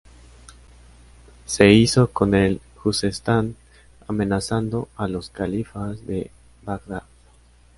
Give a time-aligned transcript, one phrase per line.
[1.45, 3.55] Se hizo con el Juzestán,
[4.07, 6.31] amenazando a los califas de
[6.63, 7.03] Bagdad.